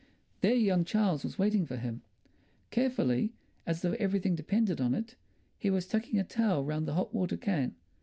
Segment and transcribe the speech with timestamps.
[0.39, 2.01] There young Charles was waiting for him.
[2.71, 3.33] Carefully,
[3.67, 5.15] as though everything depended on it,
[5.59, 7.75] he was tucking a towel round the hot water can.